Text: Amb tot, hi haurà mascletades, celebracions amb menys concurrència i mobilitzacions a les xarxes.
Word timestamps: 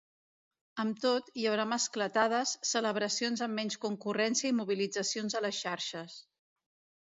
Amb 0.83 1.01
tot, 1.01 1.27
hi 1.41 1.43
haurà 1.49 1.65
mascletades, 1.73 2.53
celebracions 2.69 3.45
amb 3.49 3.59
menys 3.61 3.77
concurrència 3.85 4.53
i 4.55 4.57
mobilitzacions 4.63 5.39
a 5.39 5.45
les 5.49 5.61
xarxes. 5.61 6.19